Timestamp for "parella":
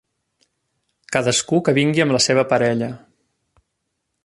2.55-2.91